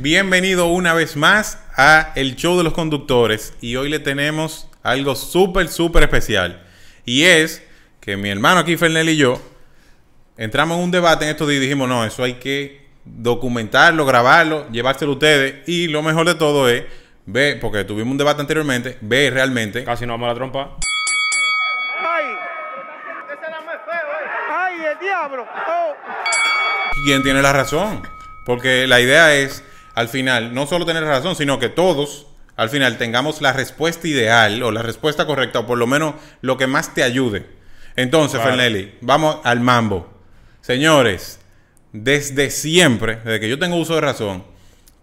Bienvenido 0.00 0.66
una 0.66 0.94
vez 0.94 1.16
más 1.16 1.58
a 1.76 2.12
el 2.14 2.36
show 2.36 2.56
de 2.56 2.62
los 2.62 2.72
conductores 2.72 3.52
y 3.60 3.74
hoy 3.74 3.88
le 3.88 3.98
tenemos 3.98 4.68
algo 4.84 5.16
súper, 5.16 5.66
súper 5.68 6.04
especial. 6.04 6.64
Y 7.04 7.24
es 7.24 7.66
que 8.00 8.16
mi 8.16 8.30
hermano 8.30 8.60
aquí, 8.60 8.76
Fernel 8.76 9.08
y 9.08 9.16
yo, 9.16 9.42
entramos 10.36 10.78
en 10.78 10.84
un 10.84 10.90
debate 10.92 11.24
en 11.24 11.32
estos 11.32 11.48
días 11.48 11.58
y 11.58 11.62
dijimos, 11.62 11.88
no, 11.88 12.04
eso 12.04 12.22
hay 12.22 12.34
que 12.34 12.86
documentarlo, 13.04 14.06
grabarlo, 14.06 14.70
llevárselo 14.70 15.10
a 15.10 15.14
ustedes 15.14 15.68
y 15.68 15.88
lo 15.88 16.00
mejor 16.02 16.28
de 16.28 16.36
todo 16.36 16.68
es 16.68 16.84
ver, 17.26 17.58
porque 17.58 17.82
tuvimos 17.82 18.12
un 18.12 18.18
debate 18.18 18.40
anteriormente, 18.40 18.98
ver 19.00 19.34
realmente 19.34 19.82
Casi 19.82 20.06
nos 20.06 20.14
vamos 20.14 20.26
a 20.26 20.28
la 20.28 20.34
trompa. 20.36 20.76
¡Ay! 21.98 22.24
¡Ese 23.32 23.46
era 23.48 23.60
más 23.62 23.76
feo, 23.84 23.94
eh! 23.94 24.28
¡Ay, 24.48 24.74
el 24.92 24.98
diablo! 25.00 25.44
¡Oh! 25.68 25.94
quién 27.04 27.22
tiene 27.24 27.42
la 27.42 27.52
razón. 27.52 28.02
Porque 28.44 28.86
la 28.86 29.00
idea 29.00 29.34
es, 29.34 29.62
al 29.98 30.08
final, 30.08 30.54
no 30.54 30.68
solo 30.68 30.86
tener 30.86 31.02
razón, 31.02 31.34
sino 31.34 31.58
que 31.58 31.68
todos, 31.68 32.28
al 32.54 32.70
final, 32.70 32.98
tengamos 32.98 33.40
la 33.40 33.52
respuesta 33.52 34.06
ideal 34.06 34.62
o 34.62 34.70
la 34.70 34.80
respuesta 34.80 35.26
correcta, 35.26 35.58
o 35.58 35.66
por 35.66 35.76
lo 35.76 35.88
menos 35.88 36.14
lo 36.40 36.56
que 36.56 36.68
más 36.68 36.94
te 36.94 37.02
ayude. 37.02 37.46
Entonces, 37.96 38.38
Claro. 38.38 38.56
Fernelli, 38.56 38.94
vamos 39.00 39.38
al 39.42 39.58
mambo. 39.58 40.08
Señores, 40.60 41.40
desde 41.92 42.50
siempre, 42.50 43.16
desde 43.24 43.40
que 43.40 43.48
yo 43.48 43.58
tengo 43.58 43.74
uso 43.74 43.96
de 43.96 44.02
razón, 44.02 44.44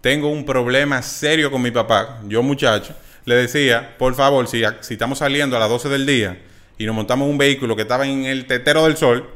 tengo 0.00 0.30
un 0.30 0.46
problema 0.46 1.02
serio 1.02 1.50
con 1.50 1.60
mi 1.60 1.70
papá. 1.70 2.22
Yo, 2.26 2.42
muchacho, 2.42 2.94
le 3.26 3.34
decía, 3.34 3.98
por 3.98 4.14
favor, 4.14 4.48
si, 4.48 4.62
si 4.80 4.94
estamos 4.94 5.18
saliendo 5.18 5.58
a 5.58 5.60
las 5.60 5.68
12 5.68 5.90
del 5.90 6.06
día 6.06 6.40
y 6.78 6.86
nos 6.86 6.94
montamos 6.94 7.28
un 7.28 7.36
vehículo 7.36 7.76
que 7.76 7.82
estaba 7.82 8.06
en 8.06 8.24
el 8.24 8.46
tetero 8.46 8.84
del 8.84 8.96
sol, 8.96 9.28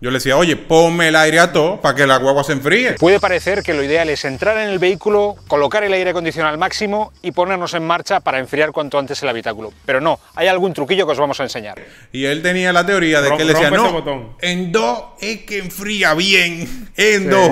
yo 0.00 0.10
le 0.10 0.18
decía, 0.18 0.36
oye, 0.36 0.56
ponme 0.56 1.08
el 1.08 1.16
aire 1.16 1.40
a 1.40 1.52
todo 1.52 1.80
para 1.80 1.94
que 1.94 2.06
la 2.06 2.18
guagua 2.18 2.44
se 2.44 2.52
enfríe. 2.52 2.92
Puede 2.94 3.18
parecer 3.18 3.62
que 3.62 3.72
lo 3.72 3.82
ideal 3.82 4.08
es 4.10 4.24
entrar 4.26 4.58
en 4.58 4.68
el 4.68 4.78
vehículo, 4.78 5.36
colocar 5.48 5.82
el 5.84 5.92
aire 5.94 6.10
acondicionado 6.10 6.52
al 6.52 6.58
máximo 6.58 7.12
y 7.22 7.32
ponernos 7.32 7.72
en 7.74 7.86
marcha 7.86 8.20
para 8.20 8.38
enfriar 8.38 8.72
cuanto 8.72 8.98
antes 8.98 9.22
el 9.22 9.28
habitáculo. 9.30 9.72
Pero 9.86 10.00
no, 10.02 10.20
hay 10.34 10.48
algún 10.48 10.74
truquillo 10.74 11.06
que 11.06 11.12
os 11.12 11.18
vamos 11.18 11.40
a 11.40 11.44
enseñar. 11.44 11.80
Y 12.12 12.26
él 12.26 12.42
tenía 12.42 12.72
la 12.74 12.84
teoría 12.84 13.22
de 13.22 13.30
Rom- 13.30 13.36
que 13.36 13.42
él 13.42 13.48
decía, 13.48 13.70
no, 13.70 13.90
botón". 13.92 14.28
en 14.42 14.70
dos 14.70 15.02
es 15.20 15.38
que 15.44 15.58
enfría 15.58 16.12
bien, 16.14 16.90
en 16.96 17.30
dos. 17.30 17.50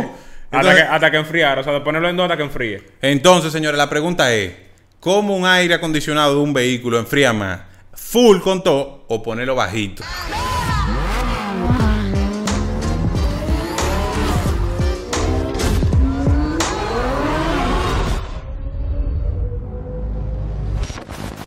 Hasta 0.50 0.68
Entonces, 0.70 0.82
que, 0.84 0.88
hasta 0.94 1.10
que 1.10 1.16
enfriar, 1.16 1.58
o 1.58 1.64
sea, 1.64 1.72
de 1.72 1.80
ponerlo 1.80 2.08
en 2.10 2.16
dos 2.16 2.24
hasta 2.24 2.36
que 2.36 2.42
enfríe. 2.44 2.82
entonces, 3.02 3.52
señores, 3.52 3.78
la 3.78 3.88
pregunta 3.90 4.32
es, 4.32 4.52
¿cómo 5.00 5.34
un 5.34 5.46
aire 5.46 5.74
acondicionado 5.74 6.34
de 6.34 6.40
un 6.40 6.52
vehículo 6.52 6.98
enfría 6.98 7.32
más? 7.32 7.60
¿Full 7.94 8.40
con 8.40 8.62
todo 8.62 9.04
o 9.08 9.22
ponerlo 9.22 9.54
bajito? 9.56 10.04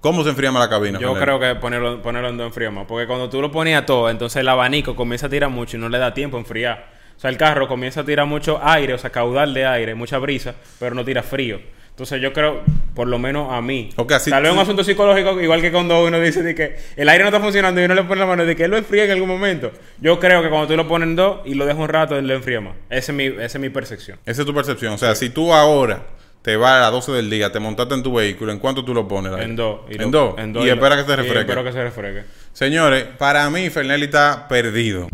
¿Cómo 0.08 0.24
se 0.24 0.30
enfría 0.30 0.52
más 0.52 0.62
la 0.64 0.70
cabina? 0.70 1.00
Yo 1.00 1.14
creo 1.16 1.38
que 1.40 1.56
ponerlo, 1.56 2.02
ponerlo 2.02 2.30
en 2.30 2.38
dos 2.38 2.48
enfría 2.48 2.72
más. 2.72 2.86
Porque 2.88 3.06
cuando 3.08 3.30
tú 3.30 3.42
lo 3.42 3.52
ponías 3.52 3.86
todo, 3.86 4.10
entonces 4.10 4.40
el 4.40 4.48
abanico 4.48 4.96
comienza 4.96 5.28
a 5.28 5.30
tirar 5.30 5.50
mucho 5.50 5.76
y 5.76 5.80
no 5.82 5.90
le 5.90 5.98
da 5.98 6.14
tiempo 6.14 6.38
a 6.38 6.40
enfriar. 6.40 6.88
O 7.18 7.20
sea, 7.20 7.30
el 7.30 7.36
carro 7.38 7.68
comienza 7.68 8.02
a 8.02 8.06
tirar 8.06 8.26
mucho 8.26 8.60
aire, 8.64 8.94
o 8.94 8.98
sea, 8.98 9.10
caudal 9.10 9.54
de 9.54 9.66
aire, 9.66 9.96
mucha 9.96 10.18
brisa, 10.18 10.56
pero 10.80 10.96
no 10.96 11.04
tira 11.04 11.24
frío. 11.24 11.60
Entonces 11.90 12.22
yo 12.22 12.32
creo, 12.32 12.62
por 12.94 13.08
lo 13.08 13.18
menos 13.18 13.52
a 13.52 13.60
mí, 13.60 13.90
Ok, 13.96 14.12
así 14.12 14.30
tal 14.30 14.44
vez 14.44 14.52
tú- 14.52 14.56
un 14.56 14.62
asunto 14.62 14.84
psicológico, 14.84 15.42
igual 15.42 15.62
que 15.62 15.72
cuando 15.72 16.04
uno 16.06 16.20
dice 16.20 16.44
de 16.44 16.54
que 16.54 16.78
el 16.96 17.10
aire 17.10 17.24
no 17.24 17.30
está 17.30 17.40
funcionando 17.42 17.82
y 17.82 17.86
uno 17.86 17.96
le 17.96 18.04
pone 18.04 18.20
la 18.22 18.28
mano 18.28 18.46
de 18.46 18.56
que 18.56 18.66
él 18.66 18.72
lo 18.72 18.78
enfría 18.78 19.06
en 19.06 19.12
algún 19.12 19.28
momento. 19.30 19.72
Yo 20.00 20.20
creo 20.20 20.44
que 20.44 20.50
cuando 20.50 20.68
tú 20.68 20.78
lo 20.78 20.88
pones 20.88 21.08
en 21.10 21.16
dos 21.16 21.40
y 21.44 21.56
lo 21.56 21.66
dejas 21.66 21.82
un 21.82 21.90
rato, 21.90 22.16
él 22.16 22.28
lo 22.28 22.36
enfría 22.36 22.62
más. 22.62 22.76
Esa 22.92 23.12
es 23.12 23.16
mi, 23.18 23.24
esa 23.26 23.44
es 23.46 23.60
mi 23.60 23.70
percepción. 23.70 24.20
Esa 24.28 24.42
es 24.44 24.46
tu 24.46 24.54
percepción. 24.54 24.94
O 24.94 24.98
sea, 25.00 25.16
si 25.16 25.32
tú 25.32 25.52
ahora 25.52 26.04
te 26.48 26.56
vas 26.56 26.76
a 26.76 26.80
las 26.80 26.92
12 26.94 27.12
del 27.12 27.30
día, 27.30 27.52
te 27.52 27.60
montaste 27.60 27.94
en 27.94 28.02
tu 28.04 28.14
vehículo, 28.14 28.54
¿en 28.54 28.60
cuánto 28.60 28.86
tú 28.86 28.94
lo 28.94 29.06
pones? 29.06 29.34
En 29.38 29.58
dos. 29.58 29.82
¿En 29.90 30.10
dos? 30.10 30.36
en 30.38 30.54
dos 30.54 30.64
y 30.64 30.68
lo- 30.68 30.76
espera 30.76 30.96
que 30.96 31.04
se 31.04 31.12
y 31.12 31.16
refresque. 31.18 31.40
espero 31.42 31.64
que 31.66 31.72
se 31.74 31.84
refresque. 31.84 32.24
Señores, 32.54 33.04
para 33.18 33.50
mí 33.50 33.70
Fernelli 33.70 34.06
está 34.06 34.48
perdido. 34.48 35.10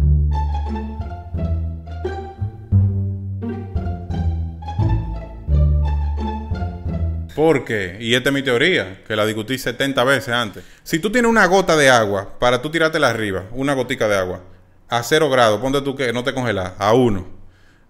¿Por 7.35 7.65
qué? 7.65 7.97
Y 7.99 8.13
esta 8.13 8.29
es 8.29 8.33
mi 8.35 8.43
teoría, 8.43 9.01
que 9.07 9.15
la 9.15 9.25
discutí 9.25 9.57
70 9.57 10.03
veces 10.03 10.29
antes. 10.35 10.63
Si 10.83 10.99
tú 10.99 11.11
tienes 11.11 11.31
una 11.31 11.47
gota 11.47 11.75
de 11.75 11.89
agua, 11.89 12.37
para 12.39 12.61
tú 12.61 12.69
tirártela 12.69 13.09
arriba, 13.09 13.45
una 13.53 13.73
gotica 13.73 14.07
de 14.07 14.17
agua, 14.17 14.41
a 14.87 15.01
cero 15.01 15.31
grados, 15.31 15.59
ponte 15.59 15.81
tú 15.81 15.95
que 15.95 16.13
no 16.13 16.23
te 16.23 16.31
congelas, 16.35 16.73
a 16.77 16.93
uno. 16.93 17.25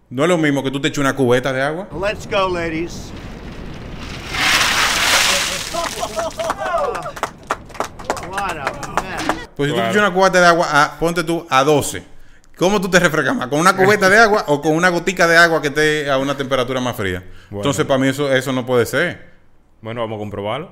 No 0.09 0.24
es 0.24 0.30
lo 0.30 0.38
mismo 0.38 0.64
que 0.64 0.72
tú 0.72 0.80
te 0.80 0.88
eches 0.88 1.00
una 1.00 1.14
cubeta 1.14 1.52
de 1.52 1.62
agua. 1.62 1.90
Let's 1.92 2.26
go, 2.26 2.48
ladies. 2.48 3.12
A. 6.18 6.94
Pues 9.56 9.69
si 9.69 9.75
tú 9.75 9.81
Claro. 9.81 10.00
una 10.00 10.12
cubeta 10.13 10.40
de 10.41 10.47
agua, 10.47 10.68
a- 10.72 11.00
ponte 11.00 11.24
tú 11.24 11.46
a 11.50 11.63
12. 11.63 12.03
¿Cómo 12.57 12.79
tú 12.81 12.90
te 12.90 13.00
refrescas 13.00 13.35
más? 13.35 13.47
¿Con 13.47 13.59
una 13.59 13.75
cubeta 13.75 14.09
de 14.09 14.18
agua 14.19 14.46
o 14.47 14.62
con 14.62 14.73
una 14.73 14.90
gotica 14.90 15.28
de 15.28 15.38
agua 15.38 15.62
que 15.62 15.68
esté 15.69 16.09
a 16.09 16.18
una 16.18 16.35
temperatura 16.38 16.79
más 16.79 16.96
fría? 16.96 17.23
Entonces, 17.52 17.85
para 17.85 17.97
mí 18.00 18.07
eso, 18.07 18.31
eso 18.31 18.52
no 18.52 18.66
puede 18.66 18.85
ser. 18.85 19.31
Bueno, 19.81 20.02
vamos 20.02 20.18
a 20.18 20.19
comprobarlo. 20.19 20.72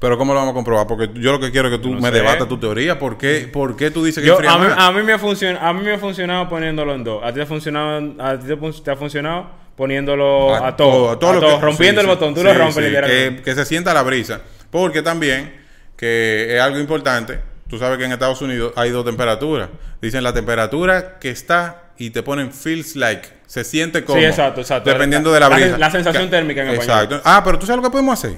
Pero 0.00 0.18
¿cómo 0.18 0.32
lo 0.34 0.40
vamos 0.40 0.52
a 0.52 0.54
comprobar? 0.54 0.86
Porque 0.86 1.10
yo 1.14 1.32
lo 1.32 1.40
que 1.40 1.50
quiero 1.52 1.68
es 1.68 1.76
que 1.76 1.82
tú 1.82 1.94
No 1.94 2.00
me 2.00 2.08
sé. 2.08 2.14
debatas 2.16 2.48
tu 2.48 2.58
teoría. 2.58 2.98
¿Por 2.98 3.16
qué, 3.16 3.48
por 3.52 3.76
qué 3.76 3.90
tú 3.90 4.04
dices 4.04 4.20
que 4.22 4.26
Yo, 4.28 4.34
enfría 4.34 4.52
a, 4.52 4.58
mí, 4.58 4.66
más? 4.66 4.78
a, 4.78 4.92
mí 4.92 5.02
me 5.02 5.12
ha 5.12 5.18
funcionado, 5.18 5.66
a 5.66 5.72
mí 5.72 5.80
me 5.82 5.94
ha 5.94 5.98
funcionado 5.98 6.48
poniéndolo 6.48 6.94
en 6.94 7.04
dos. 7.04 7.22
¿A 7.24 7.28
ti 7.28 7.34
te 7.34 7.42
ha 7.42 7.46
funcionado, 7.46 8.14
a 8.20 8.38
ti 8.38 8.46
te, 8.82 8.90
ha 8.90 8.96
funcionado 8.96 9.46
poniéndolo 9.76 10.54
a, 10.54 10.76
todo? 10.76 11.10
A 11.10 11.18
todo, 11.18 11.34
lo 11.34 11.40
que- 11.40 11.58
rompiendo 11.60 12.00
sí, 12.00 12.06
el 12.06 12.12
sí, 12.12 12.18
botón. 12.18 12.34
Tú 12.34 12.40
sí, 12.40 12.46
lo 12.46 12.54
rompes 12.54 12.84
literalmente. 12.84 13.36
que, 13.36 13.42
que 13.42 13.54
se 13.54 13.64
sienta 13.64 13.94
la 13.94 14.02
brisa. 14.02 14.40
Porque 14.70 15.02
también, 15.02 15.54
que 15.96 16.54
es 16.56 16.60
algo 16.60 16.78
importante, 16.78 17.38
tú 17.68 17.78
sabes 17.78 17.98
que 17.98 18.04
en 18.04 18.12
Estados 18.12 18.40
Unidos 18.42 18.72
hay 18.76 18.90
dos 18.90 19.04
temperaturas. 19.04 19.68
Dicen 20.00 20.22
la 20.22 20.32
temperatura 20.34 21.18
que 21.18 21.30
está 21.30 21.84
y 21.98 22.10
te 22.10 22.22
ponen 22.22 22.52
feels 22.52 22.96
like. 22.96 23.28
Se 23.46 23.64
siente 23.64 24.04
como. 24.04 24.18
Sí, 24.18 24.24
exacto, 24.26 24.60
exacto. 24.60 24.90
Dependiendo 24.90 25.30
La- 25.30 25.34
de 25.34 25.40
la 25.40 25.48
la- 25.48 25.56
brisa. 25.56 25.78
la 25.78 25.90
sensación 25.90 26.24
Que- 26.24 26.30
térmica 26.30 26.62
en 26.62 26.68
español. 26.70 26.90
Exacto. 27.04 27.20
Ah, 27.24 27.42
pero 27.44 27.58
tú 27.58 27.66
sabes 27.66 27.78
lo 27.82 27.88
que 27.88 27.92
podemos 27.92 28.18
hacer. 28.18 28.36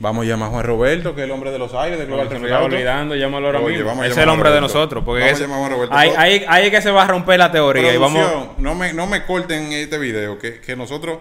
Vamos 0.00 0.24
a 0.26 0.28
llamar 0.28 0.48
a 0.48 0.50
Juan 0.52 0.64
Roberto, 0.64 1.14
que 1.14 1.20
es 1.20 1.24
el 1.24 1.30
hombre 1.30 1.50
de 1.52 1.58
los 1.58 1.72
aires, 1.72 1.98
de 1.98 2.06
Global 2.06 2.26
Auto. 2.26 2.64
olvidando, 2.64 3.14
llámalo 3.14 3.46
ahora 3.46 3.60
Oye, 3.60 3.76
mismo. 3.82 4.02
a 4.02 4.06
es 4.06 4.16
el 4.16 4.28
a 4.28 4.32
hombre 4.32 4.50
de 4.50 4.60
nosotros. 4.60 5.04
Porque 5.04 5.20
Vamos 5.22 5.40
a 5.40 5.44
ese- 5.44 5.50
llamar 5.52 5.70
a 5.70 5.74
Roberto. 5.74 5.94
ahí, 5.96 6.10
ahí, 6.16 6.44
ahí 6.48 6.64
es 6.66 6.70
que 6.72 6.82
se 6.82 6.90
va 6.90 7.04
a 7.04 7.06
romper 7.06 7.38
la 7.38 7.50
teoría. 7.52 7.94
Y 7.94 7.96
vamos, 7.96 8.48
no, 8.58 8.74
me, 8.74 8.92
no 8.92 9.06
me 9.06 9.24
corten 9.24 9.72
este 9.72 9.96
video, 9.98 10.36
que, 10.38 10.60
que 10.60 10.74
nosotros... 10.76 11.18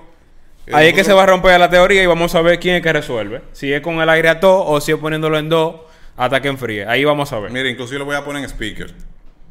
que 0.66 0.76
ahí 0.76 0.88
es 0.90 0.94
que 0.94 1.04
se 1.04 1.14
va 1.14 1.24
a 1.24 1.26
romper 1.26 1.60
la 1.60 1.70
teoría 1.70 2.04
y 2.04 2.06
vamos 2.06 2.34
a 2.36 2.42
ver 2.42 2.60
quién 2.60 2.76
es 2.76 2.82
que 2.82 2.94
resuelve. 2.94 3.42
Si 3.52 3.72
es 3.72 3.82
con 3.82 4.02
el 4.02 4.10
aire 4.10 4.30
a 4.30 4.40
todo 4.40 4.66
o 4.66 4.80
si 4.82 4.92
es 4.92 4.98
poniéndolo 4.98 5.38
en 5.38 5.50
dos 5.50 5.82
hasta 6.16 6.42
que 6.42 6.48
enfríe. 6.48 6.86
Ahí 6.86 7.04
vamos 7.04 7.32
a 7.34 7.40
ver. 7.40 7.52
Mira, 7.52 7.70
inclusive 7.70 8.00
lo 8.00 8.06
voy 8.06 8.16
a 8.16 8.24
poner 8.24 8.44
en 8.44 8.50
speaker. 8.50 8.94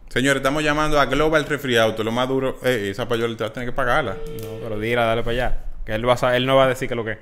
Señores, 0.09 0.41
estamos 0.41 0.63
llamando 0.63 1.01
a 1.01 1.07
Global 1.07 1.45
Refri 1.47 1.77
Auto, 1.79 2.05
lo 2.05 2.13
más 2.13 2.29
duro. 2.29 2.59
Eh, 2.63 2.89
esa 2.91 3.09
payola 3.09 3.35
te 3.37 3.45
vas 3.45 3.51
a 3.51 3.55
tener 3.55 3.69
que 3.69 3.75
pagarla. 3.75 4.17
No, 4.43 4.59
pero 4.63 4.79
dile, 4.79 4.97
dale 4.97 5.23
para 5.23 5.33
allá. 5.33 5.59
Que 5.87 5.95
él, 5.95 6.07
va 6.07 6.17
a, 6.21 6.37
él 6.37 6.47
no 6.47 6.57
va 6.57 6.65
a 6.65 6.69
decir 6.69 6.89
que 6.89 6.95
lo 6.95 7.05
que 7.05 7.13
es. 7.13 7.19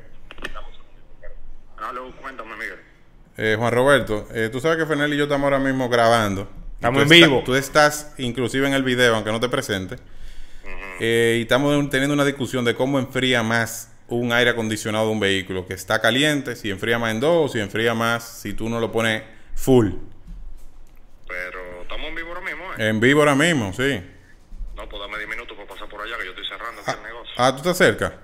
Cuéntame, 2.20 2.56
Miguel. 2.56 2.78
Eh, 3.36 3.56
Juan 3.58 3.72
Roberto, 3.72 4.26
eh, 4.34 4.48
tú 4.50 4.60
sabes 4.60 4.76
que 4.76 4.86
Fernel 4.86 5.14
y 5.14 5.16
yo 5.16 5.24
estamos 5.24 5.44
ahora 5.44 5.58
mismo 5.58 5.88
grabando. 5.88 6.48
Estamos 6.74 7.02
en 7.02 7.08
vivo. 7.08 7.42
tú 7.44 7.54
estás 7.54 8.14
inclusive 8.18 8.66
en 8.66 8.74
el 8.74 8.82
video, 8.82 9.14
aunque 9.14 9.30
no 9.30 9.40
te 9.40 9.48
presente. 9.48 9.96
Eh, 11.00 11.36
y 11.38 11.42
estamos 11.42 11.88
teniendo 11.90 12.14
una 12.14 12.24
discusión 12.24 12.64
de 12.64 12.74
cómo 12.74 12.98
enfría 12.98 13.42
más 13.42 13.90
un 14.08 14.32
aire 14.32 14.50
acondicionado 14.50 15.06
de 15.06 15.12
un 15.12 15.20
vehículo. 15.20 15.66
Que 15.66 15.74
está 15.74 16.00
caliente, 16.00 16.56
si 16.56 16.70
enfría 16.70 16.98
más 16.98 17.10
en 17.12 17.20
dos, 17.20 17.50
o 17.50 17.52
si 17.52 17.58
enfría 17.60 17.94
más 17.94 18.22
si 18.24 18.52
tú 18.54 18.68
no 18.68 18.80
lo 18.80 18.92
pones 18.92 19.22
full. 19.54 19.90
Pero 21.26 21.82
estamos 21.82 22.08
en 22.08 22.14
vivo 22.14 22.28
ahora 22.28 22.40
mismo, 22.40 22.64
¿eh? 22.76 22.88
En 22.88 23.00
vivo 23.00 23.20
ahora 23.20 23.34
mismo, 23.34 23.72
sí. 23.72 24.02
No, 24.76 24.88
pues 24.88 25.00
dame 25.00 25.16
10 25.18 25.28
minutos 25.30 25.56
para 25.56 25.68
pasar 25.68 25.88
por 25.88 26.00
allá, 26.02 26.16
que 26.18 26.24
yo 26.24 26.30
estoy 26.30 26.44
cerrando 26.46 26.80
aquí 26.82 26.90
el 26.90 27.02
negocio. 27.02 27.32
Ah, 27.36 27.50
tú 27.52 27.56
estás 27.58 27.76
cerca. 27.78 28.14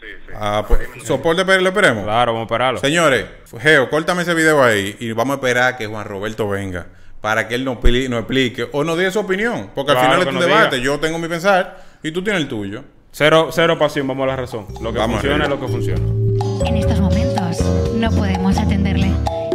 Sí, 0.00 0.06
sí. 0.26 0.32
Ah, 0.34 0.64
pues, 0.66 0.80
soporte, 1.04 1.44
pero 1.44 1.60
lo 1.60 1.68
esperemos. 1.68 2.04
Claro, 2.04 2.32
vamos 2.32 2.46
a 2.46 2.54
esperarlo. 2.54 2.80
Señores, 2.80 3.26
Geo, 3.60 3.90
córtame 3.90 4.22
ese 4.22 4.32
video 4.34 4.62
ahí 4.62 4.96
y 5.00 5.12
vamos 5.12 5.34
a 5.34 5.36
esperar 5.40 5.74
a 5.74 5.76
que 5.76 5.86
Juan 5.86 6.06
Roberto 6.06 6.48
venga 6.48 6.86
para 7.20 7.48
que 7.48 7.56
él 7.56 7.64
nos, 7.64 7.78
pli- 7.78 8.08
nos 8.08 8.20
explique 8.20 8.68
o 8.72 8.84
nos 8.84 8.96
dé 8.96 9.10
su 9.10 9.18
opinión. 9.18 9.72
Porque 9.74 9.90
al 9.92 9.98
final 9.98 10.20
es 10.22 10.26
un 10.28 10.38
debate. 10.38 10.76
diga. 10.76 10.86
Yo 10.86 11.00
tengo 11.00 11.18
mi 11.18 11.26
pensar 11.28 11.84
y 12.08 12.12
tú 12.12 12.22
tienes 12.22 12.42
el 12.42 12.48
tuyo. 12.48 12.84
Cero, 13.12 13.48
cero 13.52 13.78
pasión, 13.78 14.06
vamos 14.08 14.24
a 14.24 14.28
la 14.28 14.36
razón. 14.36 14.64
Lo 14.80 14.92
que 14.92 14.98
Vamos 14.98 15.20
funciona 15.20 15.44
arriba. 15.44 15.54
es 15.56 15.60
lo 15.60 15.66
que 15.66 15.72
funciona. 15.72 16.68
En 16.68 16.76
estos 16.76 17.00
momentos 17.00 17.60
no 17.94 18.10
podemos 18.10 18.56
atenderle. 18.56 19.10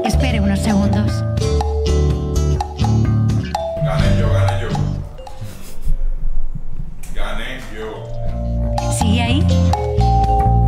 Espere 0.06 0.40
unos 0.40 0.60
segundos. 0.60 1.12
Gané 3.84 4.20
yo, 4.20 4.34
gané 4.34 4.62
yo. 4.62 4.70
Gané 7.16 7.60
yo. 7.76 8.92
¿Sigue 9.00 9.22
ahí? 9.22 9.40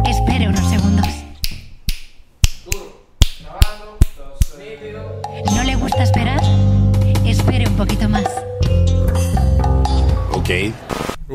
Espere 0.05 0.47
unos 0.47 0.67
segundos. 0.69 1.07
¿No 5.55 5.63
le 5.63 5.75
gusta 5.75 6.03
esperar? 6.03 6.41
Espere 7.25 7.67
un 7.67 7.75
poquito 7.75 8.09
más. 8.09 8.25
Ok. 10.31 10.49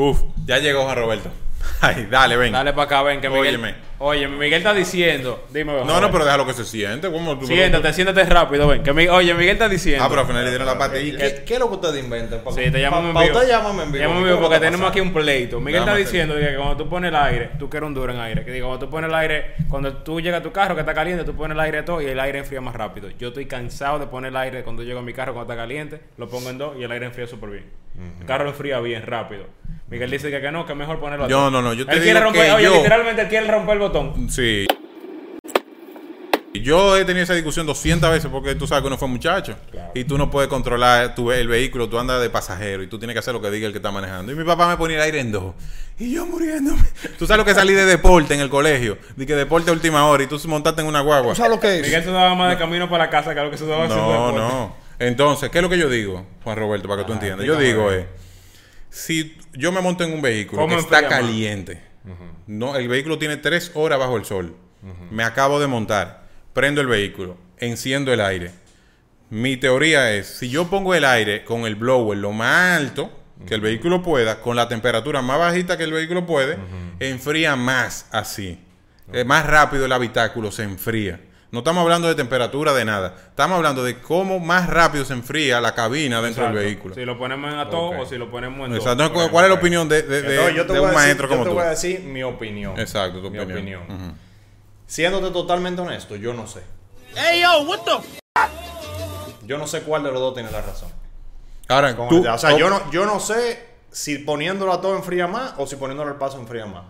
Uf, 0.00 0.22
ya 0.46 0.58
llegó 0.58 0.84
Juan 0.84 0.96
Roberto. 0.96 1.30
Ay, 1.82 2.06
dale, 2.10 2.36
ven. 2.38 2.52
Dale 2.52 2.72
para 2.72 2.84
acá, 2.84 3.02
ven, 3.02 3.20
que 3.20 3.28
Miguel. 3.28 3.56
Óyeme. 3.56 3.74
Oye, 3.98 4.26
Miguel 4.28 4.54
está 4.54 4.72
diciendo. 4.72 5.44
Dime, 5.50 5.74
No, 5.84 6.00
no, 6.00 6.10
pero 6.10 6.24
déjalo 6.24 6.46
que 6.46 6.54
se 6.54 6.64
siente. 6.64 7.10
¿Cómo 7.12 7.38
tú 7.38 7.46
Siéntate, 7.46 7.92
siéntate 7.92 8.24
rápido, 8.24 8.66
ven. 8.66 8.82
Que 8.82 8.94
mi- 8.94 9.08
Oye, 9.08 9.34
Miguel 9.34 9.52
está 9.52 9.68
diciendo. 9.68 10.02
Ah, 10.02 10.08
pero 10.08 10.22
al 10.22 10.26
final 10.26 10.42
le 10.42 10.48
dieron 10.48 10.66
la 10.66 10.78
patilla. 10.78 11.18
¿Qué, 11.18 11.42
qué 11.44 11.52
es 11.54 11.60
lo 11.60 11.68
que 11.68 11.74
ustedes 11.74 12.02
inventan? 12.02 12.40
Pa- 12.42 12.52
Sí, 12.52 12.70
te 12.70 12.80
llamamos 12.80 13.08
en 13.08 13.12
pa- 13.12 13.20
pa 13.20 13.26
vivo. 13.26 13.36
usted 13.38 13.48
llámame 13.50 13.82
en 13.82 13.92
vivo. 13.92 14.02
Llámame 14.04 14.20
en 14.20 14.24
¿Qué 14.24 14.30
vivo 14.30 14.40
porque 14.40 14.54
que 14.58 14.64
tenemos 14.64 14.90
aquí 14.90 15.00
un 15.00 15.12
pleito. 15.12 15.60
Miguel 15.60 15.80
está 15.82 15.96
diciendo 15.96 16.34
que 16.34 16.56
cuando 16.56 16.76
tú 16.78 16.88
pones 16.88 17.08
el 17.10 17.16
aire, 17.16 17.50
tú 17.58 17.68
quieres 17.68 17.86
un 17.86 17.92
duro 17.94 18.10
en 18.14 18.20
aire. 18.20 18.42
Que 18.42 18.52
digo, 18.52 18.68
cuando 18.68 18.86
tú 18.86 18.90
pones 18.90 19.08
el 19.10 19.14
aire, 19.16 19.54
cuando 19.68 19.92
tú 19.98 20.18
llegas 20.18 20.40
a 20.40 20.42
tu 20.42 20.50
carro 20.52 20.74
que 20.74 20.80
está 20.80 20.94
caliente, 20.94 21.24
tú 21.24 21.36
pones 21.36 21.54
el 21.54 21.60
aire 21.60 21.78
a 21.80 21.84
todo 21.84 22.00
y 22.00 22.06
el 22.06 22.18
aire 22.20 22.38
enfría 22.38 22.62
más 22.62 22.74
rápido. 22.74 23.10
Yo 23.18 23.28
estoy 23.28 23.44
cansado 23.44 23.98
de 23.98 24.06
poner 24.06 24.30
el 24.30 24.36
aire 24.38 24.62
cuando 24.62 24.82
llego 24.82 25.00
a 25.00 25.02
mi 25.02 25.12
carro 25.12 25.34
cuando 25.34 25.52
está 25.52 25.62
caliente, 25.62 26.00
lo 26.16 26.26
pongo 26.30 26.48
en 26.48 26.56
dos 26.56 26.74
y 26.78 26.84
el 26.84 26.90
aire 26.90 27.04
enfría 27.04 27.26
súper 27.26 27.50
bien. 27.50 27.64
El 28.18 28.24
carro 28.24 28.48
enfría 28.48 28.80
bien 28.80 29.02
rápido. 29.04 29.44
Miguel 29.90 30.10
dice 30.10 30.30
que, 30.30 30.40
que 30.40 30.52
no, 30.52 30.64
que 30.64 30.72
es 30.72 30.78
mejor 30.78 31.00
ponerlo 31.00 31.24
a 31.24 31.28
Yo 31.28 31.50
no, 31.50 31.60
no, 31.60 31.74
yo 31.74 31.84
te 31.84 31.92
él 31.94 32.00
digo 32.00 32.04
quiere 32.12 32.20
romper, 32.20 32.46
que 32.46 32.52
oye, 32.52 32.64
yo- 32.64 32.76
literalmente 32.76 33.22
él 33.22 33.28
quiere 33.28 33.46
romper 33.50 33.74
el 33.74 33.80
botón. 33.80 34.30
Sí. 34.30 34.66
Yo 36.52 36.96
he 36.96 37.04
tenido 37.04 37.22
esa 37.22 37.34
discusión 37.34 37.64
200 37.66 38.10
veces 38.10 38.30
porque 38.30 38.54
tú 38.54 38.66
sabes 38.66 38.82
que 38.82 38.88
uno 38.88 38.98
fue 38.98 39.08
muchacho. 39.08 39.56
Y 39.94 40.04
tú 40.04 40.18
no 40.18 40.30
puedes 40.30 40.48
controlar 40.48 41.14
tu, 41.14 41.32
el 41.32 41.48
vehículo, 41.48 41.88
tú 41.88 41.98
andas 41.98 42.20
de 42.20 42.28
pasajero 42.28 42.82
y 42.82 42.86
tú 42.86 42.98
tienes 42.98 43.14
que 43.14 43.20
hacer 43.20 43.32
lo 43.34 43.40
que 43.40 43.50
diga 43.50 43.66
el 43.66 43.72
que 43.72 43.78
está 43.78 43.90
manejando. 43.90 44.30
Y 44.32 44.34
mi 44.34 44.44
papá 44.44 44.68
me 44.68 44.76
ponía 44.76 44.96
el 44.98 45.02
aire 45.02 45.20
en 45.20 45.32
dos. 45.32 45.54
Y 45.98 46.14
yo 46.14 46.26
muriéndome. 46.26 46.82
Tú 47.18 47.26
sabes 47.26 47.38
lo 47.38 47.44
que 47.44 47.54
salí 47.54 47.74
de 47.74 47.84
deporte 47.84 48.32
en 48.34 48.40
el 48.40 48.48
colegio. 48.48 48.96
De 49.16 49.26
que 49.26 49.34
deporte 49.34 49.70
a 49.70 49.72
última 49.74 50.06
hora 50.06 50.22
y 50.22 50.26
tú 50.26 50.40
montaste 50.46 50.80
en 50.80 50.86
una 50.86 51.00
guagua. 51.00 51.34
¿Tú 51.34 51.36
sabes 51.36 51.52
lo 51.52 51.60
que 51.60 51.76
es? 51.80 51.82
Miguel 51.82 52.02
sudaba 52.04 52.34
más 52.34 52.50
de 52.50 52.56
camino 52.58 52.88
para 52.88 53.04
la 53.04 53.10
casa 53.10 53.34
que 53.34 53.40
lo 53.42 53.50
que 53.50 53.58
sudaba 53.58 53.84
haciendo 53.84 54.06
No, 54.06 54.32
no. 54.32 54.76
Entonces, 54.98 55.50
¿qué 55.50 55.58
es 55.58 55.62
lo 55.62 55.68
que 55.68 55.78
yo 55.78 55.88
digo, 55.90 56.24
Juan 56.42 56.56
Roberto, 56.58 56.88
para 56.88 57.02
que 57.02 57.06
tú 57.06 57.12
entiendas? 57.12 57.46
Yo 57.46 57.56
digo 57.56 57.90
es, 57.92 58.06
si 58.90 59.38
yo 59.52 59.72
me 59.72 59.80
monto 59.80 60.04
en 60.04 60.12
un 60.12 60.20
vehículo 60.20 60.62
¿Cómo 60.62 60.74
que 60.74 60.80
está 60.82 61.08
caliente, 61.08 61.80
no, 62.46 62.76
el 62.76 62.88
vehículo 62.88 63.18
tiene 63.18 63.36
tres 63.36 63.70
horas 63.74 63.98
bajo 63.98 64.16
el 64.16 64.24
sol, 64.24 64.56
me 65.10 65.22
acabo 65.24 65.60
de 65.60 65.66
montar, 65.66 66.28
prendo 66.52 66.80
el 66.80 66.86
vehículo, 66.86 67.36
enciendo 67.58 68.12
el 68.12 68.20
aire. 68.20 68.50
Mi 69.30 69.56
teoría 69.56 70.12
es, 70.12 70.26
si 70.26 70.50
yo 70.50 70.68
pongo 70.68 70.94
el 70.94 71.04
aire 71.04 71.44
con 71.44 71.66
el 71.66 71.76
blower 71.76 72.18
lo 72.18 72.32
más 72.32 72.78
alto 72.80 73.16
que 73.46 73.54
el 73.54 73.60
vehículo 73.60 74.02
pueda, 74.02 74.40
con 74.40 74.56
la 74.56 74.68
temperatura 74.68 75.22
más 75.22 75.38
bajita 75.38 75.78
que 75.78 75.84
el 75.84 75.92
vehículo 75.92 76.26
puede, 76.26 76.58
enfría 76.98 77.56
más 77.56 78.06
así. 78.10 78.58
Eh, 79.12 79.24
más 79.24 79.46
rápido 79.46 79.86
el 79.86 79.92
habitáculo 79.92 80.52
se 80.52 80.62
enfría. 80.62 81.20
No 81.52 81.58
estamos 81.60 81.82
hablando 81.82 82.06
de 82.06 82.14
temperatura 82.14 82.72
de 82.72 82.84
nada. 82.84 83.14
Estamos 83.28 83.56
hablando 83.56 83.82
de 83.82 83.98
cómo 84.00 84.38
más 84.38 84.68
rápido 84.68 85.04
se 85.04 85.14
enfría 85.14 85.60
la 85.60 85.74
cabina 85.74 86.20
dentro 86.22 86.44
Exacto. 86.44 86.58
del 86.58 86.66
vehículo. 86.66 86.94
Si 86.94 87.04
lo 87.04 87.18
ponemos 87.18 87.52
en 87.52 87.58
a 87.58 87.68
todo 87.68 87.88
Ok. 87.90 87.96
o 88.00 88.06
si 88.06 88.16
lo 88.18 88.30
ponemos 88.30 88.68
en. 88.68 88.76
Exacto. 88.76 89.12
¿Cuál 89.30 89.44
es 89.46 89.48
la 89.50 89.56
opinión 89.56 89.88
de, 89.88 90.02
de- 90.02 90.22
de- 90.22 90.30
Entonces, 90.36 90.54
yo 90.54 90.66
te 90.66 90.72
de 90.74 90.78
voy 90.78 90.88
un 90.90 90.94
a 90.94 90.98
decir- 90.98 91.04
maestro 91.06 91.26
yo 91.26 91.30
como 91.32 91.42
te 91.44 91.48
tú? 91.50 91.54
voy 91.56 91.64
a 91.64 91.70
decir 91.70 92.00
mi 92.04 92.22
opinión. 92.22 92.78
Exacto, 92.78 93.20
tu 93.20 93.30
mi 93.30 93.38
opinión. 93.40 93.82
Siéndote 94.86 95.30
totalmente 95.32 95.80
honesto, 95.82 96.14
yo 96.14 96.32
no 96.34 96.46
sé. 96.46 96.62
Yo 99.44 99.58
no 99.58 99.66
sé 99.66 99.82
cuál 99.82 100.02
de 100.04 100.12
los 100.12 100.20
dos 100.20 100.34
tiene 100.34 100.50
la 100.50 100.60
razón. 100.62 100.88
Ahora, 101.68 101.96
Con- 101.96 102.08
tú, 102.08 102.28
o 102.28 102.38
sea, 102.38 102.56
yo 102.56 102.70
no, 102.70 102.90
yo 102.92 103.04
no 103.06 103.18
sé 103.20 103.66
si 103.90 104.18
poniéndolo 104.18 104.72
a 104.72 104.80
todo 104.80 104.94
enfría 104.96 105.26
más 105.26 105.54
o 105.56 105.66
si 105.66 105.76
poniéndolo 105.76 106.10
al 106.10 106.16
paso 106.18 106.38
enfría 106.38 106.66
más. 106.66 106.84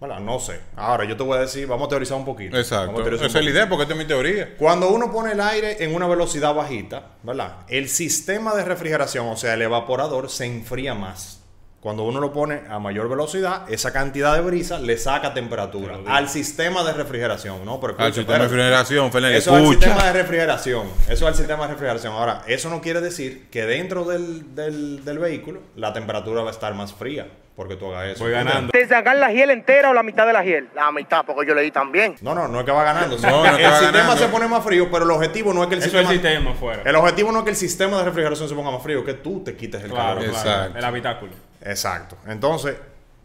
Bueno, 0.00 0.18
no 0.18 0.40
sé. 0.40 0.58
Ahora, 0.76 1.04
yo 1.04 1.14
te 1.14 1.22
voy 1.22 1.36
a 1.36 1.42
decir, 1.42 1.66
vamos 1.66 1.86
a 1.86 1.90
teorizar 1.90 2.16
un 2.16 2.24
poquito. 2.24 2.52
Vamos 2.52 2.66
Exacto. 2.66 3.00
Esa 3.02 3.16
un 3.24 3.26
es 3.26 3.34
la 3.44 3.50
idea 3.50 3.68
porque 3.68 3.82
esta 3.82 3.92
es 3.94 3.98
mi 3.98 4.06
teoría. 4.06 4.56
Cuando 4.56 4.88
uno 4.88 5.12
pone 5.12 5.32
el 5.32 5.40
aire 5.40 5.84
en 5.84 5.94
una 5.94 6.06
velocidad 6.06 6.54
bajita, 6.54 7.08
¿verdad? 7.22 7.58
El 7.68 7.88
sistema 7.90 8.54
de 8.54 8.64
refrigeración, 8.64 9.28
o 9.28 9.36
sea, 9.36 9.52
el 9.54 9.60
evaporador, 9.62 10.30
se 10.30 10.46
enfría 10.46 10.94
más. 10.94 11.36
Cuando 11.82 12.02
uno 12.04 12.20
lo 12.20 12.30
pone 12.32 12.60
a 12.68 12.78
mayor 12.78 13.08
velocidad, 13.08 13.70
esa 13.72 13.90
cantidad 13.90 14.34
de 14.34 14.42
brisa 14.42 14.78
le 14.78 14.98
saca 14.98 15.32
temperatura 15.32 15.98
al 16.06 16.28
sistema 16.28 16.82
de 16.84 16.92
refrigeración, 16.92 17.64
¿no? 17.64 17.80
Pero 17.80 17.94
Al 17.98 18.12
sistema 18.12 18.34
de 18.38 18.44
refrigeración, 18.44 19.10
Fernández, 19.12 19.38
Eso 19.38 19.56
es 19.56 19.62
el 19.64 19.68
sistema 19.70 19.92
escucha. 19.94 20.12
de 20.12 20.22
refrigeración. 20.22 20.86
Eso 21.08 21.24
es 21.26 21.32
el 21.32 21.34
sistema 21.34 21.62
de 21.66 21.72
refrigeración. 21.72 22.12
Ahora, 22.12 22.42
eso 22.46 22.68
no 22.68 22.82
quiere 22.82 23.00
decir 23.00 23.48
que 23.50 23.64
dentro 23.64 24.04
del, 24.04 24.54
del- 24.54 25.04
del 25.06 25.18
vehículo 25.18 25.60
la 25.76 25.92
temperatura 25.94 26.42
va 26.42 26.48
a 26.48 26.52
estar 26.52 26.74
más 26.74 26.92
fría 26.92 27.28
porque 27.60 27.76
tú 27.76 27.92
hagas 27.92 28.14
eso. 28.14 28.24
Voy 28.24 28.32
ganando. 28.32 28.70
¿De 28.72 28.88
sacar 28.88 29.14
la 29.16 29.30
hiel 29.30 29.50
entera 29.50 29.90
o 29.90 29.92
la 29.92 30.02
mitad 30.02 30.26
de 30.26 30.32
la 30.32 30.42
hiel? 30.42 30.70
La 30.74 30.90
mitad, 30.90 31.26
porque 31.26 31.46
yo 31.46 31.54
leí 31.54 31.70
también. 31.70 32.14
No, 32.22 32.34
no, 32.34 32.48
no 32.48 32.60
es 32.60 32.64
que 32.64 32.72
va 32.72 32.84
ganando. 32.84 33.18
No, 33.20 33.44
no 33.44 33.44
el 33.58 33.62
va 33.66 33.70
sistema 33.78 33.98
ganando. 33.98 34.16
se 34.16 34.28
pone 34.28 34.48
más 34.48 34.64
frío, 34.64 34.88
pero 34.90 35.04
el 35.04 35.10
objetivo 35.10 35.52
no 35.52 35.62
es 35.62 35.68
que 35.68 35.74
el 35.74 35.82
Eso 35.82 35.88
es 35.98 36.08
sistema... 36.08 36.30
el 36.30 36.38
sistema 36.38 36.54
fuera. 36.54 36.82
El 36.88 36.96
objetivo 36.96 37.30
no 37.32 37.40
es 37.40 37.44
que 37.44 37.50
el 37.50 37.56
sistema 37.56 37.98
de 37.98 38.04
refrigeración 38.04 38.48
se 38.48 38.54
ponga 38.54 38.70
más 38.70 38.82
frío, 38.82 39.04
que 39.04 39.12
tú 39.12 39.44
te 39.44 39.54
quites 39.56 39.84
el 39.84 39.90
Claro, 39.90 40.20
calor. 40.20 40.30
claro. 40.30 40.38
Exacto. 40.48 40.78
El 40.78 40.84
habitáculo. 40.86 41.32
Exacto. 41.62 42.16
Entonces, 42.26 42.76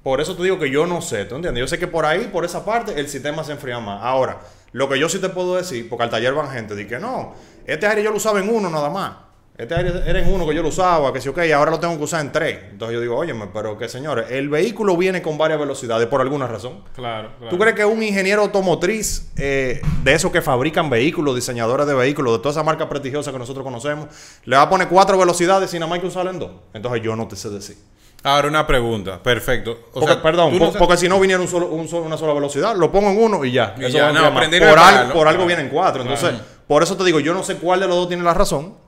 por 0.04 0.20
eso 0.20 0.36
te 0.36 0.44
digo 0.44 0.60
que 0.60 0.70
yo 0.70 0.86
no 0.86 1.00
sé, 1.02 1.24
¿tú 1.24 1.36
entiendes? 1.38 1.62
Yo 1.62 1.68
sé 1.68 1.80
que 1.80 1.88
por 1.88 2.06
ahí, 2.06 2.30
por 2.30 2.44
esa 2.44 2.66
parte, 2.66 3.00
el 3.00 3.08
sistema 3.08 3.42
se 3.46 3.54
enfría 3.54 3.80
más. 3.80 4.02
Ahora, 4.04 4.40
lo 4.74 4.90
que 4.90 5.00
yo 5.00 5.08
sí 5.08 5.20
te 5.20 5.30
puedo 5.30 5.56
decir, 5.56 5.88
porque 5.88 6.04
al 6.04 6.10
taller 6.10 6.34
van 6.34 6.52
gente, 6.52 6.76
di 6.76 6.88
que 6.88 7.00
no, 7.00 7.36
este 7.66 7.88
aire 7.88 8.04
yo 8.04 8.12
lo 8.12 8.18
usaba 8.18 8.40
en 8.42 8.54
uno 8.54 8.70
nada 8.70 8.90
más. 8.90 9.14
Este 9.58 9.74
aire 9.74 10.04
era 10.06 10.20
en 10.20 10.34
uno 10.34 10.46
que 10.46 10.54
yo 10.54 10.62
lo 10.62 10.68
usaba, 10.68 11.14
que 11.14 11.22
sí, 11.22 11.30
ok, 11.30 11.40
ahora 11.56 11.72
lo 11.72 11.80
tengo 11.80 11.98
que 11.98 12.04
usar 12.04 12.20
en 12.20 12.32
tres. 12.34 12.60
Entonces 12.72 12.94
yo 12.96 13.00
digo, 13.00 13.16
óyeme, 13.16 13.48
pero 13.54 13.78
que 13.78 13.88
señores, 13.88 14.26
el 14.30 14.50
vehículo 14.50 14.98
viene 14.98 15.22
con 15.22 15.38
varias 15.38 15.58
velocidades 15.60 16.08
por 16.08 16.20
alguna 16.20 16.46
razón. 16.46 16.84
Claro, 16.94 17.30
claro. 17.38 17.50
¿Tú 17.50 17.58
crees 17.58 17.74
que 17.74 17.86
un 17.86 18.04
ingeniero 18.04 18.42
automotriz 18.42 19.32
eh, 19.38 19.82
de 20.04 20.14
esos 20.14 20.30
que 20.30 20.42
fabrican 20.42 20.90
vehículos, 20.90 21.36
diseñadores 21.36 21.88
de 21.88 21.94
vehículos, 21.94 22.34
de 22.34 22.40
toda 22.40 22.52
esa 22.52 22.64
marca 22.64 22.90
prestigiosa 22.90 23.32
que 23.32 23.40
nosotros 23.40 23.64
conocemos, 23.64 24.08
le 24.44 24.58
va 24.58 24.64
a 24.64 24.70
poner 24.70 24.90
cuatro 24.90 25.18
velocidades 25.18 25.74
y 25.74 25.80
nada 25.80 25.90
más 25.90 26.00
que 26.00 26.08
usarlo 26.08 26.32
en 26.32 26.40
dos? 26.40 26.52
Entonces 26.74 27.02
yo 27.02 27.16
no 27.16 27.26
te 27.26 27.38
sé 27.38 27.50
decir. 27.50 27.78
Ahora 28.24 28.50
una 28.50 28.68
pregunta. 28.68 29.24
Perfecto. 29.24 29.72
O 29.94 30.00
Porque, 30.02 30.08
sea, 30.08 30.22
perdón, 30.22 30.58
no 30.60 30.74
porque 30.74 30.98
si 30.98 31.08
no 31.08 31.18
viniera 31.18 31.42
un 31.42 31.48
solo, 31.48 31.68
un 31.68 31.88
solo- 31.88 32.06
una 32.08 32.18
sola 32.18 32.34
velocidad, 32.34 32.76
lo 32.76 32.92
pongo 32.92 33.10
en 33.12 33.24
uno 33.24 33.46
y 33.46 33.54
ya. 33.54 33.74
Y 33.78 33.86
Eso 33.86 34.00
ya, 34.00 34.12
no, 34.12 34.34
por, 34.34 34.50
por 34.50 34.80
algo 34.80 35.22
Claro. 35.22 35.46
vienen 35.46 35.70
cuatro. 35.70 36.02
Entonces, 36.02 36.34
por 36.68 36.84
eso 36.84 36.98
te 36.98 37.06
digo, 37.06 37.22
yo 37.22 37.34
no 37.34 37.42
sé 37.44 37.56
cuál 37.56 37.80
de 37.80 37.88
los 37.88 37.96
dos 37.96 38.08
tiene 38.10 38.24
la 38.24 38.34
razón. 38.34 38.84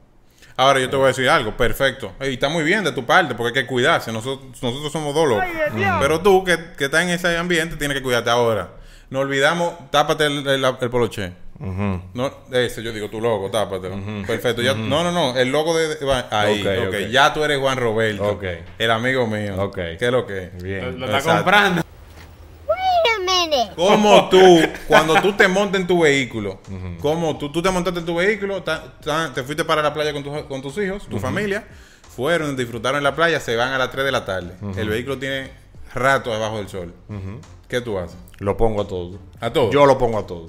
Ahora 0.58 0.80
yo 0.80 0.90
te 0.90 0.96
voy 0.96 1.06
a 1.06 1.08
decir 1.10 1.30
algo. 1.30 1.56
Perfecto. 1.56 2.14
Y 2.22 2.34
está 2.34 2.50
muy 2.50 2.64
bien 2.64 2.84
de 2.84 2.92
tu 2.92 3.06
parte 3.06 3.36
porque 3.36 3.60
hay 3.60 3.64
que 3.66 3.70
cuidarse. 3.70 4.12
Nosotros, 4.12 4.62
nosotros 4.62 4.92
somos 4.92 5.14
dos 5.14 5.28
locos. 5.30 5.46
Pero 6.02 6.20
tú 6.22 6.44
que, 6.44 6.58
que 6.78 6.86
estás 6.86 7.04
en 7.04 7.10
ese 7.10 7.38
ambiente 7.38 7.76
tienes 7.78 7.96
que 7.98 8.04
cuidarte 8.04 8.30
ahora. 8.32 8.72
No 9.10 9.20
olvidamos, 9.20 9.74
tápate 9.92 10.26
el, 10.26 10.46
el, 10.48 10.66
el 10.82 10.90
poloche. 10.90 11.32
No, 11.60 12.32
ese 12.52 12.84
yo 12.84 12.92
digo 12.92 13.10
tu 13.10 13.20
logo, 13.22 13.50
tápatelo. 13.50 13.96
Perfecto. 14.26 14.62
Ya, 14.62 14.74
No, 14.74 15.04
no, 15.04 15.12
no. 15.12 15.38
El 15.38 15.50
logo 15.52 15.76
de. 15.78 15.98
ahí, 16.32 16.62
Ok, 16.62 16.68
ok. 16.68 16.88
ok. 16.90 16.96
Ya 17.12 17.34
tú 17.34 17.44
eres 17.44 17.60
Juan 17.60 17.78
Roberto. 17.78 18.24
Ok. 18.28 18.44
El 18.78 18.92
amigo 18.92 19.26
mío. 19.28 19.56
Ok. 19.64 19.76
¿Qué 19.76 19.98
es 20.06 20.12
lo 20.12 20.26
que 20.28 20.44
es? 20.58 20.64
Lo, 20.64 20.92
lo 20.92 21.06
está 21.06 21.18
Exacto. 21.20 21.46
Como 23.76 24.30
tú, 24.30 24.60
cuando 24.88 25.22
tú 25.22 25.34
te 25.34 25.48
montas 25.48 25.82
en 25.82 25.88
tu 25.88 26.00
vehículo, 26.02 26.60
como 27.00 27.38
tú, 27.38 27.52
tú 27.52 27.62
te 27.62 27.70
montaste 27.72 28.00
en 28.00 28.06
tu 28.06 28.16
vehículo, 28.16 28.64
ta- 28.64 28.94
ta- 29.04 29.32
te 29.34 29.44
fuiste 29.44 29.64
para 29.66 29.82
la 29.82 29.94
playa 29.94 30.14
con, 30.14 30.24
tu- 30.24 30.48
con 30.48 30.62
tus 30.62 30.78
hijos, 30.78 31.04
tu 31.08 31.18
familia, 31.20 31.68
fueron, 32.16 32.56
disfrutaron 32.58 32.98
en 32.98 33.04
la 33.04 33.16
playa, 33.16 33.40
se 33.40 33.56
van 33.56 33.74
a 33.74 33.78
las 33.78 33.92
3 33.92 34.06
de 34.06 34.12
la 34.12 34.26
tarde. 34.26 34.54
El 34.78 34.90
vehículo 34.90 35.18
tiene 35.18 35.52
rato 35.94 36.32
debajo 36.32 36.58
del 36.58 36.68
sol. 36.70 36.94
¿Qué 37.68 37.82
tú 37.82 37.98
haces? 38.00 38.18
Lo 38.40 38.56
pongo 38.58 38.82
a 38.82 38.88
todo. 38.88 39.20
¿A 39.42 39.52
todo? 39.52 39.72
Yo 39.72 39.86
lo 39.86 39.98
pongo 39.98 40.18
a 40.20 40.26
todo. 40.28 40.48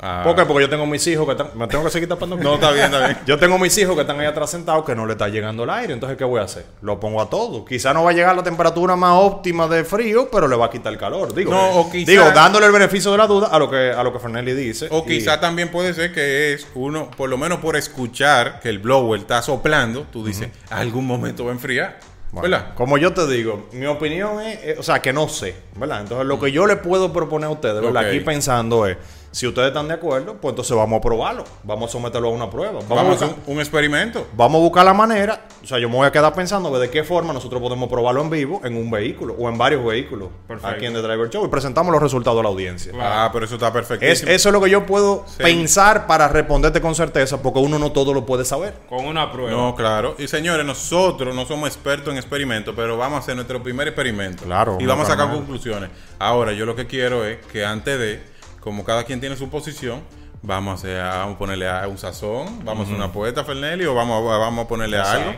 Ah. 0.00 0.22
¿Por 0.24 0.34
qué? 0.34 0.44
Porque 0.44 0.62
yo 0.64 0.68
tengo 0.68 0.84
mis 0.86 1.06
hijos 1.06 1.24
que 1.24 1.32
están. 1.32 1.48
Me 1.54 1.66
tengo 1.68 1.84
que 1.84 1.90
seguir 1.90 2.08
tapando. 2.08 2.36
No, 2.36 2.54
está 2.54 2.72
bien, 2.72 2.86
está 2.86 3.06
bien. 3.06 3.18
Yo 3.26 3.38
tengo 3.38 3.58
mis 3.58 3.76
hijos 3.78 3.94
que 3.94 4.00
están 4.02 4.18
ahí 4.20 4.26
atrás 4.26 4.50
sentados 4.50 4.84
que 4.84 4.94
no 4.94 5.06
le 5.06 5.12
está 5.12 5.28
llegando 5.28 5.64
el 5.64 5.70
aire. 5.70 5.94
Entonces, 5.94 6.18
¿qué 6.18 6.24
voy 6.24 6.40
a 6.40 6.44
hacer? 6.44 6.66
Lo 6.82 6.98
pongo 7.00 7.22
a 7.22 7.30
todo. 7.30 7.64
Quizá 7.64 7.94
no 7.94 8.04
va 8.04 8.10
a 8.10 8.12
llegar 8.12 8.34
la 8.36 8.42
temperatura 8.42 8.96
más 8.96 9.12
óptima 9.16 9.66
de 9.68 9.84
frío, 9.84 10.28
pero 10.30 10.46
le 10.48 10.56
va 10.56 10.66
a 10.66 10.70
quitar 10.70 10.92
el 10.92 10.98
calor. 10.98 11.32
Digo, 11.34 11.52
No, 11.52 11.70
o 11.80 11.90
quizá- 11.90 12.10
digo 12.10 12.24
dándole 12.32 12.66
el 12.66 12.72
beneficio 12.72 13.12
de 13.12 13.18
la 13.18 13.26
duda 13.26 13.46
a 13.46 13.58
lo 13.58 13.70
que, 13.70 13.92
a 13.92 14.02
lo 14.02 14.12
que 14.12 14.18
Fernelli 14.18 14.52
dice. 14.52 14.88
O 14.90 15.04
Y- 15.06 15.18
quizá 15.18 15.40
también 15.40 15.70
puede 15.70 15.94
ser 15.94 16.12
que 16.12 16.52
es 16.52 16.66
uno, 16.74 17.10
por 17.16 17.30
lo 17.30 17.38
menos 17.38 17.60
por 17.60 17.76
escuchar 17.76 18.60
que 18.60 18.68
el 18.68 18.80
blower 18.80 19.20
está 19.20 19.40
soplando, 19.42 20.06
tú 20.12 20.24
dices, 20.24 20.48
algún 20.70 21.06
momento 21.06 21.44
va 21.44 21.50
a 21.50 21.54
enfriar. 21.54 21.98
Bueno. 22.32 22.58
Como 22.74 22.98
yo 22.98 23.12
te 23.14 23.28
digo, 23.28 23.68
mi 23.72 23.86
opinión 23.86 24.40
es, 24.40 24.58
eh, 24.64 24.76
o 24.76 24.82
sea, 24.82 25.00
que 25.00 25.12
no 25.12 25.28
sé, 25.28 25.54
¿verdad? 25.76 26.00
Entonces, 26.00 26.26
lo 26.26 26.40
que 26.40 26.50
yo 26.50 26.66
le 26.66 26.74
puedo 26.74 27.12
proponer 27.12 27.46
a 27.46 27.52
ustedes, 27.52 27.76
¿verdad? 27.80 28.02
Ok. 28.02 28.08
Aquí 28.08 28.20
pensando 28.20 28.88
es, 28.88 28.96
si 29.34 29.48
ustedes 29.48 29.68
están 29.68 29.88
de 29.88 29.94
acuerdo, 29.94 30.36
pues 30.40 30.52
entonces 30.52 30.76
vamos 30.76 30.98
a 30.98 31.00
probarlo, 31.00 31.42
vamos 31.64 31.90
a 31.90 31.92
someterlo 31.92 32.28
a 32.28 32.30
una 32.30 32.48
prueba. 32.48 32.74
Vamos, 32.74 32.88
Vamos, 32.88 33.22
a 33.22 33.24
hacer 33.24 33.36
un, 33.46 33.54
un 33.54 33.60
experimento. 33.60 34.26
vamos 34.36 34.60
a 34.60 34.62
buscar 34.62 34.84
la 34.84 34.94
manera, 34.94 35.46
o 35.62 35.66
sea, 35.66 35.78
yo 35.80 35.88
me 35.88 35.96
voy 35.96 36.06
a 36.06 36.12
quedar 36.12 36.32
pensando 36.34 36.78
de 36.78 36.88
qué 36.88 37.02
forma 37.02 37.32
nosotros 37.32 37.60
podemos 37.60 37.88
probarlo 37.88 38.22
en 38.22 38.30
vivo 38.30 38.60
en 38.64 38.76
un 38.76 38.88
vehículo 38.90 39.34
o 39.36 39.48
en 39.48 39.58
varios 39.58 39.84
vehículos 39.84 40.28
Perfecto. 40.46 40.76
aquí 40.76 40.86
en 40.86 40.94
The 40.94 41.02
Driver 41.02 41.28
Show 41.30 41.44
y 41.44 41.48
presentamos 41.48 41.92
los 41.92 42.00
resultados 42.00 42.38
a 42.38 42.42
la 42.44 42.48
audiencia. 42.48 42.92
Ah, 43.00 43.30
pero 43.32 43.44
eso 43.44 43.54
está 43.56 43.72
perfecto. 43.72 44.06
Es, 44.06 44.22
eso 44.22 44.48
es 44.48 44.52
lo 44.52 44.60
que 44.60 44.70
yo 44.70 44.86
puedo 44.86 45.26
pensar 45.38 46.06
para 46.06 46.28
responderte 46.28 46.80
con 46.80 46.94
certeza, 46.94 47.42
porque 47.42 47.58
uno 47.58 47.78
no 47.78 47.90
todo 47.90 48.14
lo 48.14 48.24
puede 48.24 48.44
saber. 48.44 48.74
Con 48.88 49.04
una 49.04 49.32
prueba. 49.32 49.50
No, 49.50 49.74
claro. 49.74 50.14
Y 50.16 50.28
señores, 50.28 50.64
nosotros 50.64 51.34
no 51.34 51.44
somos 51.44 51.68
expertos 51.68 52.12
en 52.12 52.18
experimentos, 52.18 52.72
pero 52.76 52.96
vamos 52.96 53.16
a 53.16 53.20
hacer 53.20 53.34
nuestro 53.34 53.62
primer 53.62 53.88
experimento. 53.88 54.44
Claro, 54.44 54.78
Y 54.80 54.86
vamos 54.86 55.08
a 55.08 55.12
sacar 55.12 55.30
conclusiones. 55.32 55.90
Ahora, 56.18 56.52
yo 56.52 56.64
lo 56.66 56.76
que 56.76 56.86
quiero 56.86 57.24
es 57.24 57.38
que 57.46 57.64
antes 57.64 57.98
de, 57.98 58.33
como 58.64 58.82
cada 58.82 59.04
quien 59.04 59.20
tiene 59.20 59.36
su 59.36 59.50
posición, 59.50 60.00
vamos 60.40 60.72
a, 60.72 60.74
hacer, 60.76 60.98
vamos 60.98 61.34
a 61.34 61.38
ponerle 61.38 61.68
a 61.68 61.86
un 61.86 61.98
sazón, 61.98 62.64
vamos 62.64 62.80
a 62.80 62.82
hacer 62.84 62.96
una 62.96 63.12
poeta, 63.12 63.44
Fernelli, 63.44 63.84
o 63.84 63.94
vamos 63.94 64.26
a, 64.32 64.38
vamos 64.38 64.64
a 64.64 64.68
ponerle 64.68 64.98
algo. 64.98 65.34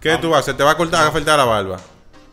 ¿Qué 0.00 0.16
tú 0.16 0.30
vas 0.30 0.38
a 0.38 0.40
hacer? 0.40 0.56
¿Te 0.56 0.64
va 0.64 0.70
a 0.70 0.76
cortar, 0.76 1.06
a 1.06 1.10
faltar 1.10 1.38
la 1.38 1.44
barba? 1.44 1.76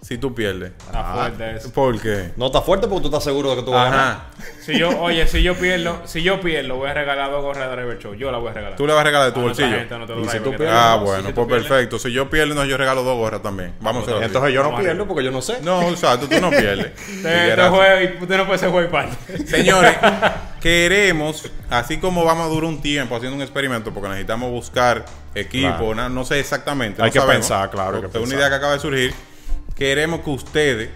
Si 0.03 0.17
tú 0.17 0.35
pierdes. 0.35 0.73
Está 0.85 1.03
fuerte 1.13 1.55
eso. 1.55 1.71
¿Por 1.71 1.99
qué? 2.01 2.31
No 2.35 2.47
está 2.47 2.61
fuerte 2.61 2.87
porque 2.87 3.01
tú 3.01 3.07
estás 3.07 3.23
seguro 3.23 3.51
de 3.51 3.55
que 3.57 3.63
tú 3.63 3.71
vas 3.71 3.87
a 3.87 3.89
ganar. 3.89 4.17
Si 4.61 4.77
yo, 4.77 4.89
oye, 5.01 5.25
si 5.27 5.41
yo 5.41 5.55
pierdo, 5.55 6.01
si 6.05 6.21
yo 6.21 6.41
pierdo, 6.41 6.75
voy 6.75 6.89
a 6.89 6.93
regalar 6.93 7.31
dos 7.31 7.41
gorras 7.41 7.69
de 7.69 7.75
Driver 7.75 7.97
Show. 7.99 8.13
Yo 8.13 8.31
la 8.31 8.37
voy 8.37 8.49
a 8.49 8.53
regalar. 8.53 8.77
Tú 8.77 8.85
le 8.85 8.93
vas 8.93 9.01
a 9.01 9.03
regalar 9.05 9.27
de 9.27 9.33
tu 9.33 9.39
A 9.39 9.43
nuestra 9.43 9.65
bolsillo. 9.67 10.23
Y 10.23 10.29
si 10.29 10.37
tú 10.39 10.49
pierdes, 10.49 10.67
trabaja. 10.67 10.91
Ah, 10.93 10.95
bueno, 10.97 11.27
si 11.27 11.33
pues 11.33 11.47
perfecto. 11.47 11.99
Si 11.99 12.11
yo 12.11 12.29
pierdo, 12.29 12.53
no, 12.53 12.65
yo 12.65 12.77
regalo 12.77 13.03
dos 13.03 13.17
gorras 13.17 13.41
también. 13.41 13.73
Vamos 13.79 14.01
a 14.01 14.03
hacer 14.03 14.15
así. 14.17 14.25
Entonces 14.25 14.53
yo 14.53 14.63
no 14.63 14.77
pierdo 14.77 15.07
porque 15.07 15.23
yo 15.23 15.31
no 15.31 15.41
sé. 15.41 15.59
No, 15.61 15.81
exacto, 15.89 16.27
tú 16.27 16.39
no 16.41 16.49
pierdes. 16.49 16.91
Usted 18.21 18.37
no 18.37 18.45
puede 18.45 18.59
ser 18.59 18.69
juego 18.69 18.87
y 18.87 18.91
parte. 18.91 19.47
Señores, 19.47 19.95
queremos, 20.61 21.49
así 21.69 21.97
como 21.97 22.23
vamos 22.25 22.45
a 22.45 22.49
durar 22.49 22.65
un 22.69 22.81
tiempo 22.81 23.15
haciendo 23.15 23.35
un 23.35 23.41
experimento, 23.41 23.93
porque 23.93 24.09
necesitamos 24.09 24.51
buscar 24.51 25.05
equipo, 25.35 25.91
Claro. 25.93 26.09
no 26.09 26.25
sé 26.25 26.39
exactamente. 26.39 27.01
Hay 27.01 27.09
no 27.09 27.13
que 27.13 27.19
sabemos. 27.19 27.47
pensar, 27.47 27.69
claro, 27.71 27.95
hay 27.97 28.01
que 28.01 28.07
Es 28.07 28.13
una 28.15 28.21
pensar. 28.21 28.39
idea 28.39 28.49
que 28.49 28.55
acaba 28.55 28.73
de 28.73 28.79
surgir. 28.79 29.13
Queremos 29.83 30.21
que 30.21 30.29
ustedes 30.29 30.89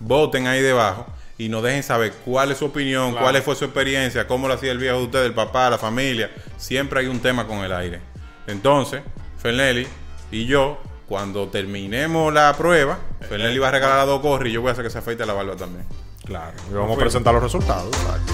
voten 0.00 0.48
ahí 0.48 0.60
debajo 0.60 1.06
y 1.38 1.48
nos 1.48 1.62
dejen 1.62 1.84
saber 1.84 2.12
cuál 2.24 2.50
es 2.50 2.58
su 2.58 2.64
opinión, 2.64 3.12
Claro. 3.12 3.24
cuál 3.24 3.40
fue 3.40 3.54
su 3.54 3.64
experiencia, 3.64 4.26
cómo 4.26 4.48
lo 4.48 4.54
hacía 4.54 4.72
el 4.72 4.78
viejo 4.78 4.96
de 4.98 5.04
ustedes, 5.04 5.26
el 5.26 5.32
papá, 5.32 5.70
la 5.70 5.78
familia. 5.78 6.28
Siempre 6.56 6.98
hay 6.98 7.06
un 7.06 7.20
tema 7.20 7.46
con 7.46 7.58
el 7.58 7.72
aire. 7.72 8.00
Entonces, 8.48 9.02
Fernelli 9.38 9.86
y 10.32 10.46
yo, 10.46 10.82
cuando 11.08 11.50
terminemos 11.50 12.34
la 12.34 12.52
prueba, 12.56 12.98
Fernelli 13.28 13.60
va 13.60 13.68
a 13.68 13.70
regalar 13.70 13.98
las 13.98 14.06
dos 14.08 14.20
gorras 14.20 14.48
y 14.48 14.52
yo 14.54 14.60
voy 14.60 14.70
a 14.70 14.72
hacer 14.72 14.82
que 14.86 14.90
se 14.90 14.98
afeite 14.98 15.24
la 15.24 15.34
barba 15.34 15.54
también. 15.54 15.84
Claro. 16.24 16.50
Y 16.68 16.74
vamos 16.74 16.96
a 16.96 17.00
presentar 17.00 17.32
los 17.34 17.44
resultados. 17.44 17.94
exacto. 17.96 18.32